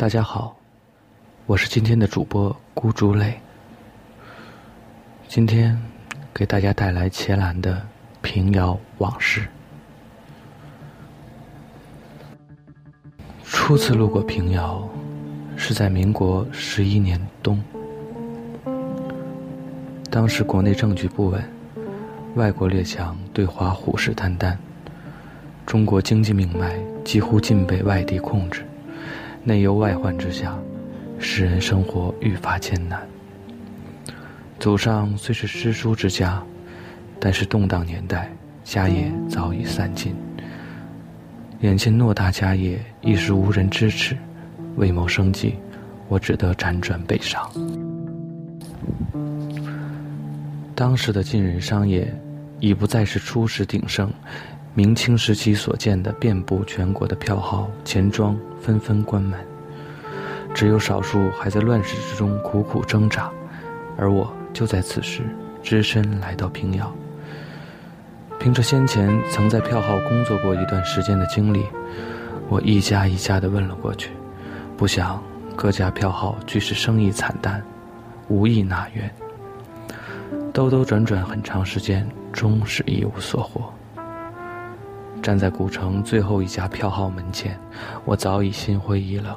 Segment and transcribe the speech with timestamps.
[0.00, 0.56] 大家好，
[1.44, 3.38] 我是今天的主播孤竹磊。
[5.28, 5.78] 今天
[6.32, 7.86] 给大家带来茄兰的
[8.22, 9.46] 平遥往事。
[13.44, 14.88] 初次路过平遥，
[15.54, 17.62] 是在民国十一年冬。
[20.10, 21.44] 当时国内政局不稳，
[22.36, 24.56] 外国列强对华虎视眈眈，
[25.66, 26.74] 中国经济命脉
[27.04, 28.64] 几乎尽被外地控制。
[29.42, 30.58] 内忧外患之下，
[31.18, 33.00] 使人生活愈发艰难。
[34.58, 36.42] 祖上虽是诗书之家，
[37.18, 38.30] 但是动荡年代，
[38.62, 40.14] 家业早已散尽。
[41.60, 44.16] 眼见偌大家业一时无人支持，
[44.76, 45.54] 为谋生计，
[46.08, 47.50] 我只得辗转北上。
[50.74, 52.10] 当时的晋人商业，
[52.60, 54.10] 已不再是初始鼎盛。
[54.80, 59.38] 明清时期所建的遍布全国的票号钱庄纷纷关门，
[60.54, 63.30] 只有少数还在乱世之中苦苦挣扎，
[63.98, 65.20] 而我就在此时
[65.62, 66.90] 只身来到平遥。
[68.38, 71.66] 凭着先前曾在票号工作过一段时间的经历，
[72.48, 74.08] 我一家一家地问了过去，
[74.78, 75.22] 不想
[75.54, 77.62] 各家票号俱是生意惨淡，
[78.28, 79.10] 无意纳怨。
[80.54, 83.70] 兜兜转转很长时间，终是一无所获。
[85.30, 87.56] 站在古城最后一家票号门前，
[88.04, 89.32] 我早已心灰意冷，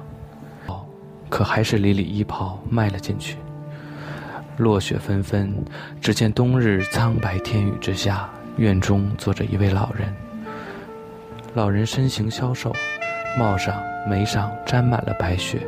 [0.66, 0.84] 哦
[1.30, 3.38] 可还是理理衣袍迈了进去。
[4.58, 5.54] 落雪纷纷，
[6.02, 8.28] 只见冬日苍白天宇之下，
[8.58, 10.12] 院中坐着一位老人。
[11.54, 12.74] 老人身形消瘦，
[13.38, 15.62] 帽上、眉上沾满了白雪，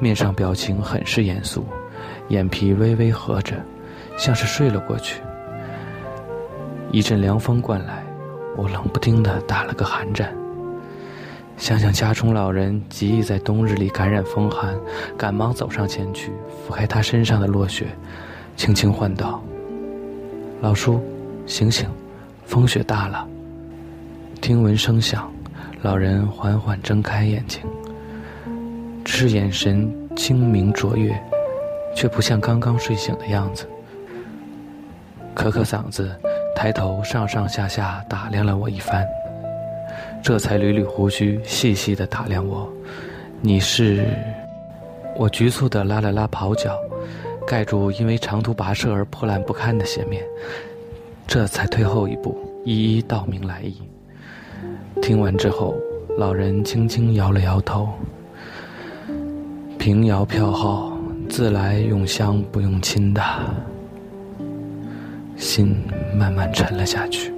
[0.00, 1.64] 面上表情很是严肃，
[2.26, 3.54] 眼皮微微合着，
[4.16, 5.20] 像是睡了过去。
[6.90, 8.02] 一阵凉风灌来。
[8.56, 10.34] 我冷不丁的打了个寒战。
[11.58, 14.74] 想想家中老人极易在冬日里感染风寒，
[15.16, 16.32] 赶忙走上前去
[16.66, 17.86] 拂开他身上的落雪，
[18.56, 19.42] 轻轻唤道
[20.60, 21.00] ：“老叔，
[21.46, 21.88] 醒醒，
[22.46, 23.28] 风雪大了。”
[24.40, 25.30] 听闻声响，
[25.82, 27.60] 老人缓缓睁开眼睛，
[29.04, 31.16] 只是眼神清明卓越，
[31.94, 33.68] 却不像刚刚睡醒的样子。
[35.36, 36.10] 咳咳嗓子。
[36.54, 39.06] 抬头上上下下打量了我一番，
[40.22, 42.70] 这才捋捋胡须，细细的打量我。
[43.40, 44.06] 你是？
[45.16, 46.78] 我局促的拉了拉袍角，
[47.46, 50.22] 盖住因为长途跋涉而破烂不堪的鞋面，
[51.26, 53.76] 这才退后一步，一一道明来意。
[55.02, 55.74] 听完之后，
[56.16, 57.88] 老人轻轻摇了摇头。
[59.78, 60.96] 平遥票号，
[61.28, 63.22] 自来用香不用亲的。
[65.42, 65.76] 心
[66.14, 67.34] 慢慢沉了下去，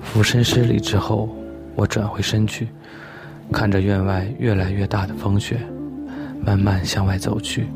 [0.00, 1.28] 俯身施礼之后，
[1.74, 2.68] 我转回身去，
[3.52, 5.58] 看着院外越来越大的风雪，
[6.40, 7.66] 慢慢向外走去。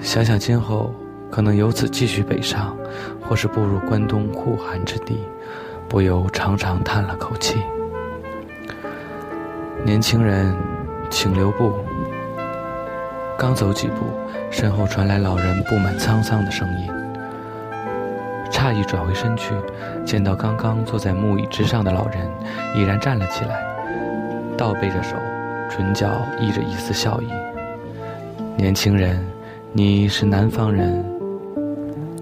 [0.00, 0.94] 想想今后
[1.28, 2.76] 可能由此继续北上，
[3.20, 5.18] 或是步入关东酷寒之地，
[5.88, 7.56] 不由长长叹了口气。
[9.84, 10.54] 年轻人，
[11.10, 11.74] 请留步。
[13.36, 14.06] 刚走几步，
[14.52, 17.03] 身后传来老人布满沧桑的声音。
[18.64, 19.52] 诧异转回身去，
[20.06, 22.26] 见到刚刚坐在木椅之上的老人，
[22.74, 23.62] 已然站了起来，
[24.56, 25.16] 倒背着手，
[25.68, 26.10] 唇角
[26.40, 27.26] 溢着一丝笑意。
[28.56, 29.22] 年轻人，
[29.74, 31.04] 你是南方人？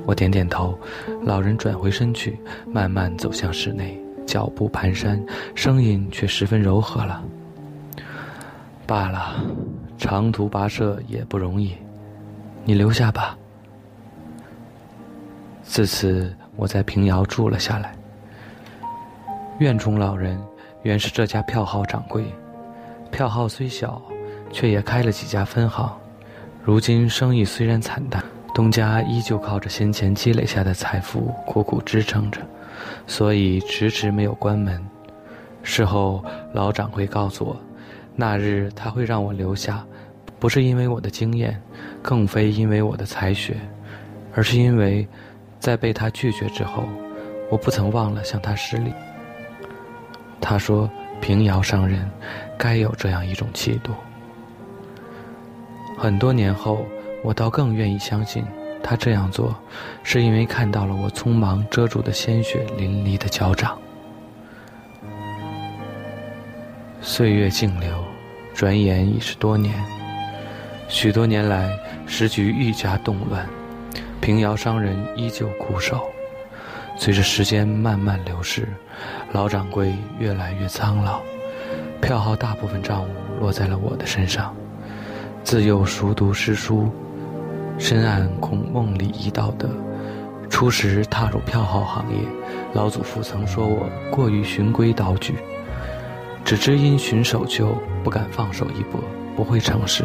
[0.04, 0.76] 我点点头。
[1.22, 2.36] 老人转回身去，
[2.66, 7.22] 慢慢走向室内，脚步蹒跚，声音却十分柔和了。
[8.84, 9.36] 罢了，
[9.96, 11.76] 长途跋涉也不容易，
[12.64, 13.38] 你留下吧。
[15.72, 17.94] 自此，我在平遥住了下来。
[19.58, 20.38] 院中老人
[20.82, 22.22] 原是这家票号掌柜，
[23.10, 23.98] 票号虽小，
[24.52, 25.90] 却也开了几家分行。
[26.62, 28.22] 如今生意虽然惨淡，
[28.54, 32.42] 东家依旧靠着先前积累下的财富苦苦支撑着，
[33.06, 34.78] 所以迟迟没有关门。
[35.62, 36.22] 事后，
[36.52, 37.56] 老掌柜告诉我，
[38.14, 39.82] 那日他会让我留下，
[40.38, 41.58] 不是因为我的经验，
[42.02, 43.56] 更非因为我的才学，
[44.34, 45.08] 而是因为。
[45.62, 46.88] 在被他拒绝之后，
[47.48, 48.92] 我不曾忘了向他施礼。
[50.40, 50.90] 他说
[51.22, 52.10] ：“平遥商人，
[52.58, 53.92] 该有这样一种气度。”
[55.96, 56.84] 很多年后，
[57.22, 58.44] 我倒更愿意相信，
[58.82, 59.56] 他这样做，
[60.02, 63.78] 是因为看到了我匆忙遮住的鲜血淋漓的脚掌。
[67.00, 68.04] 岁月静流，
[68.52, 69.72] 转眼已是多年。
[70.88, 71.70] 许多年来，
[72.04, 73.48] 时局愈加动乱。
[74.22, 76.08] 平遥商人依旧苦守，
[76.96, 78.68] 随着时间慢慢流逝，
[79.32, 81.20] 老掌柜越来越苍老，
[82.00, 83.08] 票号大部分账务
[83.40, 84.54] 落在了我的身上。
[85.42, 86.88] 自幼熟读诗书，
[87.78, 89.68] 深谙孔孟礼仪道德。
[90.48, 92.18] 初时踏入票号行业，
[92.74, 95.34] 老祖父曾说我过于循规蹈矩，
[96.44, 99.00] 只知因循守旧，不敢放手一搏，
[99.34, 100.04] 不会成事。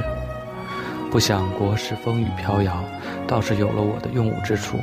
[1.10, 2.84] 不想国事风雨飘摇，
[3.26, 4.78] 倒是有了我的用武之处。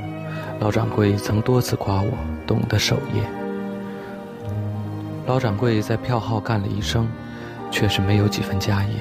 [0.58, 2.10] 老掌柜曾多次夸我
[2.46, 3.22] 懂得守业。
[5.26, 7.08] 老掌柜在票号干了一生，
[7.70, 8.94] 却是没有几分家业。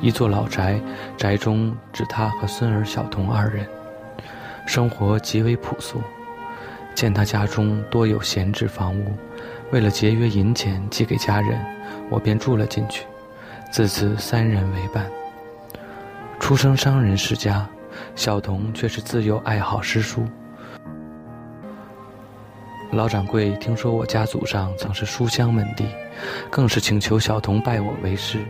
[0.00, 0.80] 一座老宅，
[1.16, 3.66] 宅中只他和孙儿小童二人，
[4.66, 6.00] 生活极为朴素。
[6.94, 9.12] 见他家中多有闲置房屋，
[9.70, 11.58] 为了节约银钱寄给家人，
[12.10, 13.06] 我便住了进去。
[13.70, 15.06] 自此三人为伴。
[16.50, 17.64] 出生商人世家，
[18.16, 20.26] 小童却是自幼爱好诗书。
[22.90, 25.86] 老掌柜听说我家祖上曾是书香门第，
[26.50, 28.40] 更是请求小童拜我为师。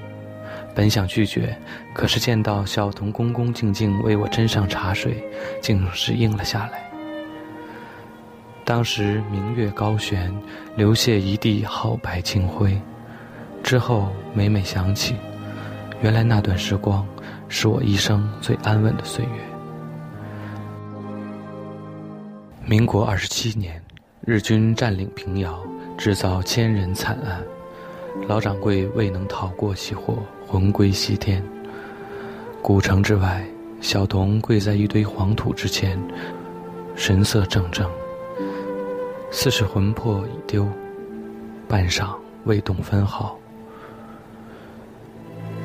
[0.74, 1.54] 本想拒绝，
[1.92, 5.22] 可是见到小童恭恭敬敬为我斟上茶水，
[5.60, 6.90] 竟是应了下来。
[8.64, 10.34] 当时明月高悬，
[10.74, 12.80] 流泻一地皓白清辉。
[13.62, 15.16] 之后每每想起，
[16.00, 17.06] 原来那段时光
[17.50, 19.30] 是我一生最安稳的岁月。
[22.64, 23.78] 民国二十七年。
[24.26, 25.58] 日军占领平遥，
[25.96, 27.42] 制造千人惨案，
[28.28, 31.42] 老掌柜未能逃过其祸，魂归西天。
[32.60, 33.42] 古城之外，
[33.80, 35.98] 小童跪在一堆黄土之前，
[36.94, 37.88] 神色怔怔，
[39.30, 40.68] 似是魂魄已丢，
[41.66, 42.14] 半晌
[42.44, 43.39] 未动分毫。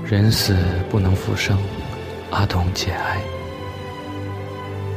[0.07, 0.55] 人死
[0.87, 1.57] 不能复生，
[2.29, 3.19] 阿童节哀。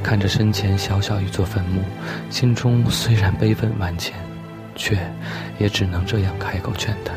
[0.03, 1.81] 看着身前小小一座坟墓，
[2.29, 4.15] 心中虽然悲愤万千，
[4.77, 4.99] 却
[5.59, 7.13] 也只能这样开口劝他：“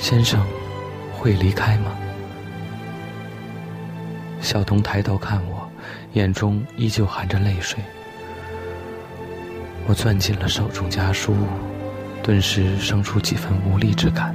[0.00, 0.42] 先生，
[1.12, 1.94] 会离开吗？”
[4.40, 5.70] 小童抬头看我，
[6.14, 7.78] 眼中依旧含着泪水。
[9.86, 11.36] 我攥紧了手中家书，
[12.22, 14.34] 顿时生出几分无力之感。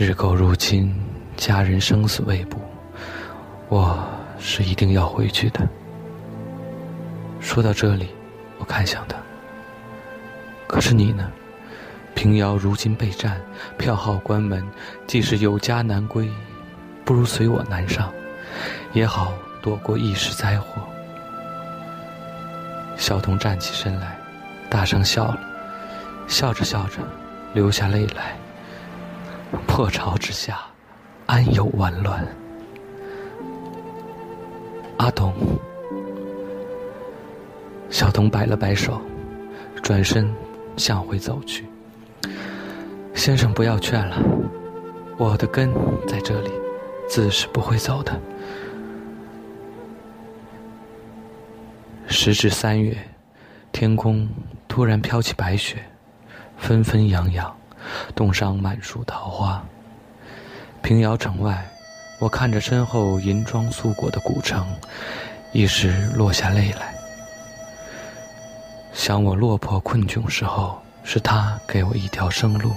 [0.00, 0.94] 日寇入侵，
[1.36, 2.56] 家人生死未卜。
[3.68, 3.98] 我
[4.38, 5.68] 是一定要回去的。
[7.40, 8.06] 说到这里，
[8.58, 9.16] 我看向他。
[10.68, 11.28] 可是你呢？
[12.14, 13.40] 平遥如今被占，
[13.76, 14.64] 票号关门，
[15.08, 16.30] 既是有家难归，
[17.04, 18.12] 不如随我南上，
[18.92, 20.80] 也好躲过一时灾祸。
[22.96, 24.16] 小童站起身来，
[24.70, 25.40] 大声笑了，
[26.28, 26.98] 笑着笑着，
[27.52, 28.36] 流下泪来。
[29.66, 30.60] 破巢之下，
[31.26, 32.26] 安有完卵？
[34.98, 35.32] 阿童，
[37.88, 39.00] 小童摆了摆手，
[39.82, 40.28] 转身
[40.76, 41.64] 向回走去。
[43.14, 44.16] 先生不要劝了，
[45.16, 45.72] 我的根
[46.06, 46.50] 在这里，
[47.08, 48.20] 自是不会走的。
[52.08, 52.96] 时至三月，
[53.70, 54.28] 天空
[54.66, 55.76] 突然飘起白雪，
[56.56, 57.56] 纷纷扬扬，
[58.14, 59.64] 冻伤满树桃花。
[60.82, 61.64] 平遥城外。
[62.20, 64.66] 我看着身后银装素裹的古城，
[65.52, 66.92] 一时落下泪来。
[68.92, 72.70] 想我落魄困窘时候，是他给我一条生路；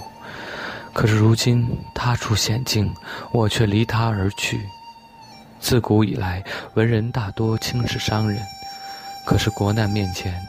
[0.93, 2.93] 可是如今他处险境，
[3.31, 4.61] 我却离他而去。
[5.59, 6.43] 自古以来，
[6.75, 8.39] 文人大多轻视商人，
[9.25, 10.39] 可是国难面前，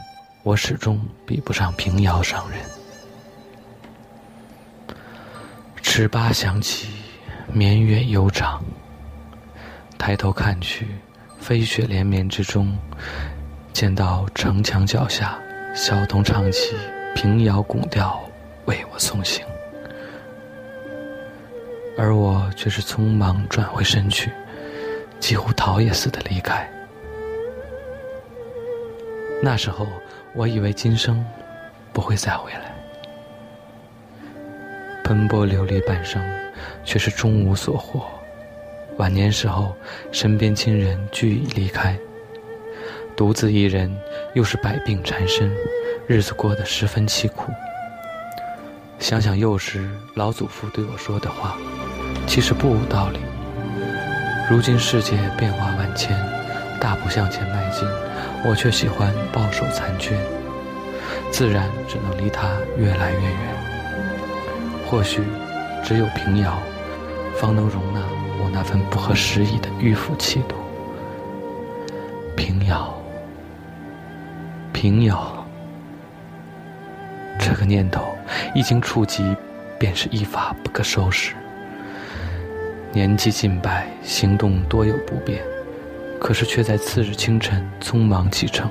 [0.43, 2.59] 我始终比不上平遥商人。
[5.95, 6.87] 尺八响起，
[7.51, 8.59] 绵远悠长。
[9.95, 10.87] 抬头看去，
[11.37, 12.75] 飞雪连绵之中，
[13.73, 15.37] 见到城墙脚下，
[15.75, 16.75] 小童唱起
[17.13, 18.19] 平遥古调，
[18.65, 19.45] 为我送行。
[21.95, 24.31] 而我却是匆忙转回身去，
[25.19, 26.67] 几乎逃也似的离开。
[29.43, 29.87] 那时候，
[30.33, 31.23] 我以为今生
[31.93, 32.72] 不会再回来，
[35.03, 36.21] 奔波流离半生，
[36.85, 38.05] 却是终无所获。
[38.97, 39.75] 晚年时候，
[40.11, 41.97] 身边亲人俱已离开，
[43.15, 43.93] 独自一人，
[44.33, 45.51] 又是百病缠身，
[46.07, 47.51] 日子过得十分凄苦。
[48.99, 51.57] 想想幼时老祖父对我说的话，
[52.25, 53.19] 其实不无道理。
[54.49, 56.17] 如今世界变化万千，
[56.79, 57.87] 大步向前迈进，
[58.45, 60.17] 我却喜欢抱守残缺，
[61.31, 63.52] 自然只能离他越来越远。
[64.93, 65.23] 或许，
[65.83, 66.55] 只有平遥，
[67.35, 67.99] 方能容纳。
[68.39, 70.55] 我那份不合时宜的迂腐气度，
[72.37, 72.93] 平遥，
[74.71, 75.43] 平遥，
[77.39, 78.05] 这个念头
[78.53, 79.35] 一经触及，
[79.79, 81.33] 便是一发不可收拾。
[82.91, 85.41] 年纪近百，行动多有不便，
[86.19, 88.69] 可是却在次日清晨匆忙启程。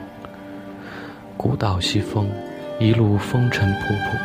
[1.37, 2.31] 古道西风，
[2.79, 4.17] 一路风尘仆仆，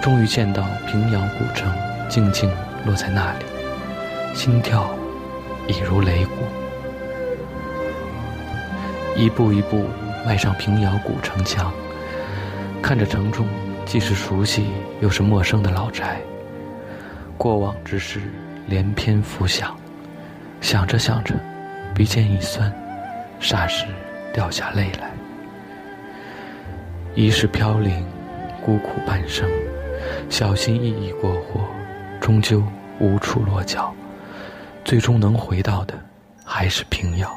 [0.00, 1.70] 终于见到平遥古城，
[2.08, 2.50] 静静
[2.86, 3.44] 落在那里，
[4.34, 4.88] 心跳
[5.66, 6.32] 已如擂鼓。
[9.14, 9.86] 一步一步
[10.24, 11.70] 迈上平遥古城墙，
[12.80, 13.46] 看着城中
[13.84, 14.68] 既是熟悉
[15.00, 16.18] 又是陌生的老宅，
[17.36, 18.20] 过往之事
[18.66, 19.76] 连篇浮想，
[20.62, 21.34] 想着想着，
[21.94, 22.72] 鼻尖一酸，
[23.38, 23.84] 霎时
[24.32, 25.10] 掉下泪来。
[27.14, 28.02] 一世飘零，
[28.64, 29.46] 孤苦半生，
[30.28, 31.60] 小心翼翼过活，
[32.20, 32.62] 终究
[32.98, 33.94] 无处落脚，
[34.84, 35.94] 最终能回到的
[36.44, 37.30] 还是平遥。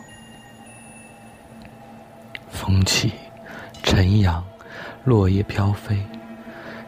[2.50, 3.12] 风起，
[3.82, 4.44] 尘扬，
[5.04, 6.02] 落叶飘飞。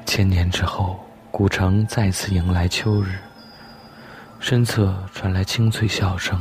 [0.05, 0.99] 千年之后，
[1.31, 3.17] 古城再次迎来秋日。
[4.39, 6.39] 身侧传来清脆笑声，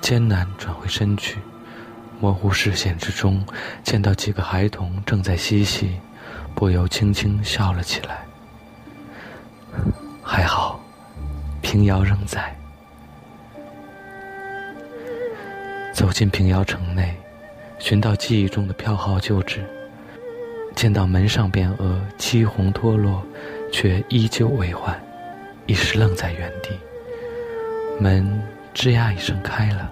[0.00, 1.38] 艰难转回身去。
[2.20, 3.44] 模糊视线之中，
[3.84, 6.00] 见到几个孩童正在嬉戏，
[6.54, 8.27] 不由轻轻笑了起来。
[10.30, 10.78] 还好，
[11.62, 12.54] 平遥仍在。
[15.94, 17.16] 走进平遥城内，
[17.78, 19.64] 寻到记忆中的票号旧址，
[20.76, 23.22] 见到门上匾额漆红脱落，
[23.72, 25.02] 却依旧未换，
[25.64, 26.78] 一时愣在原地。
[27.98, 28.42] 门
[28.74, 29.90] 吱呀一声开了。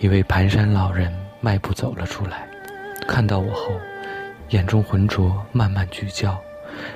[0.00, 2.46] 一位蹒跚老人迈步走了出来，
[3.08, 3.72] 看到我后，
[4.50, 6.38] 眼中浑浊，慢慢聚焦，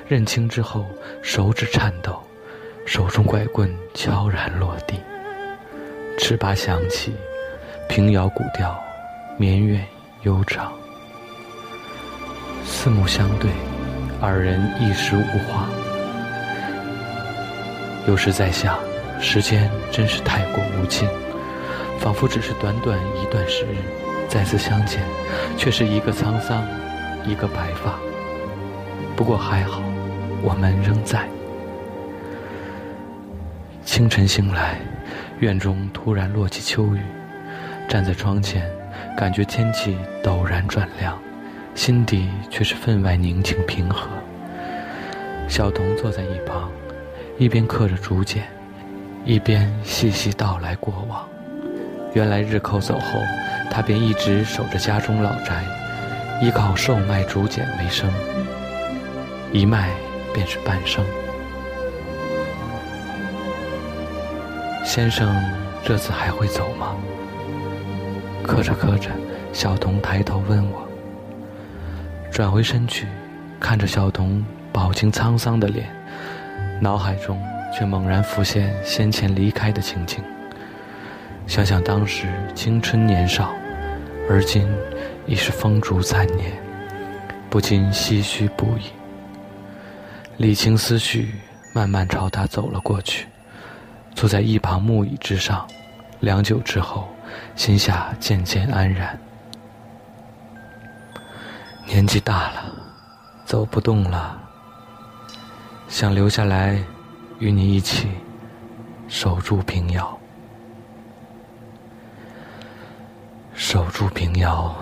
[0.07, 0.85] 认清之后，
[1.23, 2.21] 手指颤抖，
[2.85, 4.99] 手中拐棍悄然落地。
[6.19, 7.13] 尺八响起，
[7.89, 8.79] 平遥古调，
[9.37, 9.83] 绵远
[10.21, 10.71] 悠长。
[12.63, 13.49] 四目相对，
[14.21, 15.67] 二人一时无话。
[18.07, 18.77] 有时在想，
[19.19, 21.09] 时间真是太过无尽。
[21.99, 23.77] 仿佛只是短短一段时日，
[24.29, 25.01] 再次相见，
[25.57, 26.63] 却是一个沧桑，
[27.25, 27.97] 一个白发。
[29.15, 29.81] 不过还好，
[30.43, 31.27] 我们仍在。
[33.95, 34.77] 清晨醒来，
[35.39, 36.99] 院中突然落起秋雨，
[37.87, 38.69] 站在窗前，
[39.15, 41.17] 感觉天气陡然转凉，
[41.75, 44.09] 心底却是分外宁静平和。
[45.47, 46.69] 小童坐在一旁，
[47.37, 48.43] 一边刻着竹简，
[49.23, 51.25] 一边细细道来过往。
[52.13, 53.21] 原来日寇走后，
[53.71, 55.63] 他便一直守着家中老宅，
[56.41, 58.11] 依靠售卖竹简为生。
[59.53, 59.91] 一卖
[60.33, 61.01] 便是半生。
[64.95, 65.35] 先生
[65.83, 66.95] 这次还会走吗？
[68.41, 69.11] 磕着磕着，
[69.51, 70.87] 小童抬头问我。
[72.31, 73.05] 转回身去，
[73.59, 75.93] 看着小童饱经沧桑的脸，
[76.79, 77.37] 脑海中
[77.77, 80.23] 却猛然浮现先前离开的情景。
[81.45, 83.51] 想想当时青春年少，
[84.29, 84.65] 而今
[85.25, 86.53] 已是风烛残年，
[87.49, 88.93] 不禁唏嘘不已。
[90.37, 91.35] 理清思绪，
[91.73, 93.27] 慢慢朝他走了过去，
[94.15, 95.67] 坐在一旁木椅之上，
[96.21, 97.07] 良久之后，
[97.55, 99.19] 心下渐渐安然。
[101.85, 102.73] 年纪大了，
[103.45, 104.41] 走不动了，
[105.89, 106.81] 想留下来，
[107.39, 108.09] 与你一起
[109.09, 110.17] 守住平遥。
[113.53, 114.73] 守住平遥，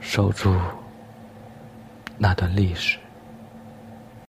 [0.00, 0.54] 守住
[2.18, 2.98] 那段历史。